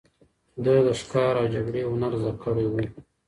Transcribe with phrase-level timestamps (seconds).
[0.63, 2.73] ده د ښکار او جګړې هنر زده کړی و